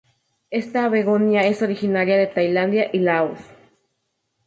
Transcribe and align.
Esta 0.49 0.89
"begonia" 0.89 1.43
es 1.45 1.61
originaria 1.61 2.17
de 2.17 2.25
Tailandia 2.25 2.89
y 2.91 2.97
Laos. 3.01 3.37